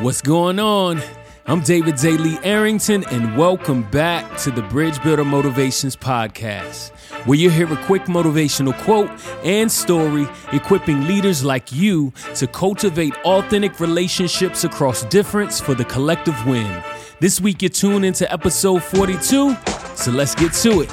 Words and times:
What's 0.00 0.20
going 0.20 0.58
on? 0.58 1.00
I'm 1.46 1.60
David 1.60 1.96
Daly 1.96 2.38
Arrington, 2.42 3.04
and 3.10 3.36
welcome 3.36 3.82
back 3.90 4.36
to 4.38 4.50
the 4.50 4.62
Bridge 4.62 5.02
Builder 5.02 5.24
Motivations 5.24 5.94
Podcast, 5.96 6.90
where 7.26 7.38
you 7.38 7.50
hear 7.50 7.72
a 7.72 7.76
quick 7.84 8.02
motivational 8.04 8.76
quote 8.82 9.10
and 9.44 9.70
story 9.70 10.26
equipping 10.52 11.06
leaders 11.06 11.44
like 11.44 11.72
you 11.72 12.12
to 12.34 12.46
cultivate 12.46 13.14
authentic 13.24 13.78
relationships 13.80 14.64
across 14.64 15.04
difference 15.04 15.60
for 15.60 15.74
the 15.74 15.84
collective 15.84 16.36
win. 16.46 16.82
This 17.20 17.40
week, 17.40 17.62
you're 17.62 17.68
tuned 17.70 18.04
into 18.04 18.30
episode 18.32 18.82
42, 18.82 19.56
so 19.94 20.10
let's 20.10 20.34
get 20.34 20.52
to 20.54 20.82
it. 20.82 20.88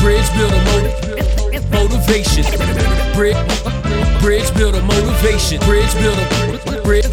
Bridge 0.00 0.28
Builder 0.36 0.62
motiv- 0.64 1.70
Motivation. 1.70 2.44
Bridge, 3.14 3.36
bridge 4.20 4.54
Builder 4.54 4.82
Motivation. 4.82 5.60
Bridge 5.60 5.92
Builder. 5.94 6.82
Bridge, 6.82 7.06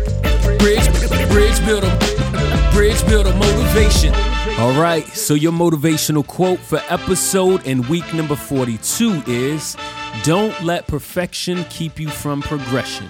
bridge, 2.73 3.03
Motivation. 3.03 4.13
All 4.59 4.79
right, 4.79 5.05
so 5.07 5.33
your 5.33 5.51
motivational 5.51 6.25
quote 6.25 6.59
for 6.59 6.79
episode 6.89 7.65
and 7.65 7.87
week 7.87 8.13
number 8.13 8.35
42 8.35 9.23
is 9.25 9.75
Don't 10.23 10.61
let 10.63 10.85
perfection 10.87 11.63
keep 11.69 11.99
you 11.99 12.09
from 12.09 12.41
progression. 12.41 13.09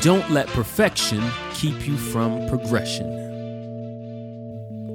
Don't 0.00 0.30
let 0.30 0.46
perfection 0.48 1.22
keep 1.52 1.86
you 1.86 1.96
from 1.98 2.48
progression. 2.48 3.08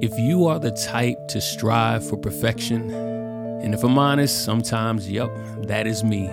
If 0.02 0.18
you 0.18 0.46
are 0.46 0.58
the 0.58 0.72
type 0.72 1.28
to 1.28 1.40
strive 1.40 2.08
for 2.08 2.16
perfection, 2.16 2.90
and 2.90 3.72
if 3.74 3.84
I'm 3.84 3.98
honest, 3.98 4.44
sometimes, 4.44 5.08
yep, 5.10 5.30
that 5.68 5.86
is 5.86 6.02
me. 6.02 6.30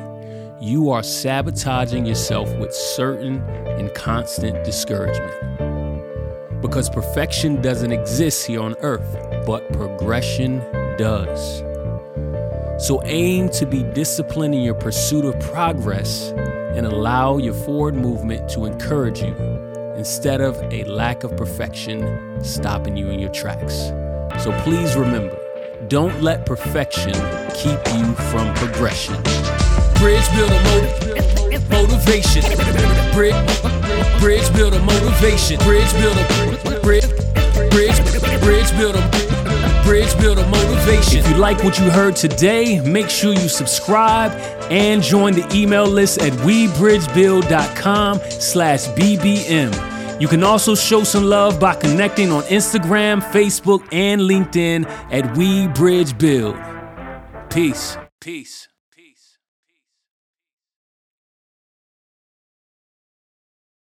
You 0.60 0.90
are 0.92 1.04
sabotaging 1.04 2.06
yourself 2.06 2.54
with 2.58 2.74
certain 2.74 3.42
and 3.78 3.94
constant 3.94 4.64
discouragement. 4.66 5.83
Because 6.64 6.90
perfection 6.90 7.62
doesn't 7.62 7.92
exist 7.92 8.48
here 8.48 8.62
on 8.62 8.76
earth, 8.80 9.18
but 9.46 9.72
progression 9.74 10.60
does. 10.98 11.60
So 12.80 13.02
aim 13.04 13.50
to 13.50 13.66
be 13.66 13.84
disciplined 13.84 14.56
in 14.56 14.62
your 14.62 14.74
pursuit 14.74 15.26
of 15.26 15.38
progress 15.42 16.32
and 16.76 16.86
allow 16.86 17.36
your 17.38 17.54
forward 17.54 17.96
movement 17.96 18.50
to 18.52 18.64
encourage 18.64 19.22
you 19.22 19.36
instead 19.98 20.40
of 20.40 20.56
a 20.74 20.86
lack 20.86 21.26
of 21.26 21.36
perfection 21.36 22.42
stopping 22.42 22.96
you 22.96 23.10
in 23.10 23.20
your 23.20 23.32
tracks. 23.32 23.92
So 24.42 24.58
please 24.64 24.96
remember 24.96 25.38
don't 25.90 26.22
let 26.22 26.46
perfection 26.46 27.14
keep 27.54 27.80
you 27.94 28.16
from 28.32 28.54
progression. 28.56 29.22
Bridge 30.00 30.28
builder 30.34 30.62
motiv- 30.64 31.13
motivation. 31.74 32.42
Bridge, 34.20 34.54
builder 34.54 34.80
motivation. 34.80 35.58
Bridge 35.60 35.92
builder. 35.94 36.26
Bridge, 36.82 37.10
bridge, 37.72 38.00
bridge 38.42 38.72
builder. 38.78 39.04
Bridge 39.84 40.18
builder 40.20 40.46
motivation. 40.48 41.20
If 41.20 41.30
you 41.30 41.36
like 41.36 41.64
what 41.64 41.78
you 41.78 41.90
heard 41.90 42.16
today, 42.16 42.80
make 42.80 43.10
sure 43.10 43.34
you 43.34 43.50
subscribe 43.50 44.32
and 44.72 45.04
join 45.04 45.34
the 45.34 45.46
email 45.54 45.86
list 45.86 46.22
at 46.22 46.32
webridgebuild.com 46.48 48.20
slash 48.30 48.88
bbm. 48.90 50.22
You 50.22 50.28
can 50.28 50.44
also 50.44 50.74
show 50.74 51.04
some 51.04 51.26
love 51.26 51.60
by 51.60 51.76
connecting 51.76 52.32
on 52.32 52.44
Instagram, 52.44 53.22
Facebook, 53.22 53.86
and 53.92 54.22
LinkedIn 54.22 54.86
at 55.12 55.36
We 55.36 55.68
Bridge 55.68 56.18
Build. 56.18 56.56
Peace. 57.50 57.98
Peace. 58.22 58.70